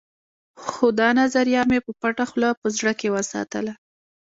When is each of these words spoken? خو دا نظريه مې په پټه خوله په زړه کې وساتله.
خو 0.65 0.85
دا 0.99 1.09
نظريه 1.19 1.61
مې 1.69 1.79
په 1.85 1.91
پټه 2.01 2.23
خوله 2.29 2.49
په 2.61 2.67
زړه 2.77 2.91
کې 2.99 3.07
وساتله. 3.15 3.73